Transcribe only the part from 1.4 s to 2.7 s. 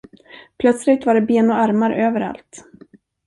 och armar överallt.